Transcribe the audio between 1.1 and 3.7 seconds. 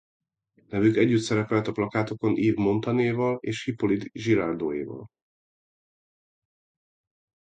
szerepelt a plakátokon Yves Montand-éval és